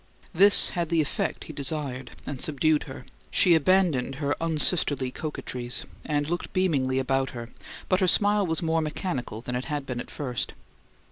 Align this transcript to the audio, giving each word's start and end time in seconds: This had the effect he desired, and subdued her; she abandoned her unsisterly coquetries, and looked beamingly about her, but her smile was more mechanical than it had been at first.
This 0.33 0.69
had 0.69 0.89
the 0.89 0.99
effect 0.99 1.43
he 1.43 1.53
desired, 1.53 2.09
and 2.25 2.41
subdued 2.41 2.85
her; 2.85 3.05
she 3.29 3.53
abandoned 3.53 4.15
her 4.15 4.35
unsisterly 4.41 5.11
coquetries, 5.11 5.85
and 6.03 6.27
looked 6.27 6.51
beamingly 6.53 6.97
about 6.97 7.29
her, 7.37 7.49
but 7.87 7.99
her 7.99 8.07
smile 8.07 8.47
was 8.47 8.63
more 8.63 8.81
mechanical 8.81 9.41
than 9.41 9.55
it 9.55 9.65
had 9.65 9.85
been 9.85 9.99
at 9.99 10.09
first. 10.09 10.53